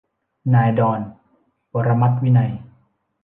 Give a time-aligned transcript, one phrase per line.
[0.53, 0.99] นายดอน
[1.71, 2.51] ปรมัตถ์วินัย